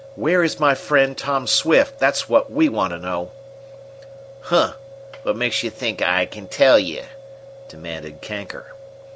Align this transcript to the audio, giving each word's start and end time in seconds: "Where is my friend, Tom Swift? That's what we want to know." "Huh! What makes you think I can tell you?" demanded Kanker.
"Where 0.15 0.43
is 0.43 0.59
my 0.59 0.73
friend, 0.73 1.15
Tom 1.15 1.45
Swift? 1.45 1.99
That's 1.99 2.27
what 2.27 2.51
we 2.51 2.69
want 2.69 2.89
to 2.91 2.97
know." 2.97 3.29
"Huh! 4.41 4.73
What 5.21 5.35
makes 5.35 5.61
you 5.61 5.69
think 5.69 6.01
I 6.01 6.25
can 6.25 6.47
tell 6.47 6.79
you?" 6.79 7.03
demanded 7.69 8.19
Kanker. 8.19 8.71